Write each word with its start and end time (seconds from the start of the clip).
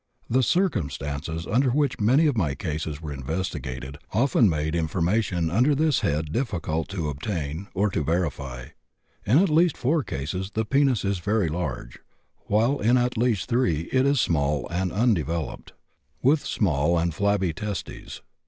The 0.27 0.41
circumstances 0.41 1.45
under 1.45 1.69
which 1.69 1.99
many 1.99 2.25
of 2.25 2.35
my 2.35 2.55
cases 2.55 2.99
were 3.03 3.13
investigated 3.13 3.99
often 4.11 4.49
made 4.49 4.73
information 4.73 5.51
under 5.51 5.75
this 5.75 5.99
head 5.99 6.31
difficult 6.33 6.89
to 6.89 7.07
obtain, 7.09 7.67
or 7.75 7.91
to 7.91 8.01
verify. 8.03 8.69
In 9.27 9.37
at 9.37 9.49
least 9.51 9.77
4 9.77 10.01
cases 10.01 10.53
the 10.55 10.65
penis 10.65 11.05
is 11.05 11.19
very 11.19 11.49
large, 11.49 11.99
while 12.47 12.79
in 12.79 12.97
at 12.97 13.15
least 13.15 13.47
3 13.49 13.89
it 13.91 14.07
is 14.07 14.19
small 14.19 14.67
and 14.69 14.91
undeveloped, 14.91 15.73
with 16.23 16.47
small 16.47 16.97
and 16.97 17.13
flabby 17.13 17.53
testes. 17.53 18.23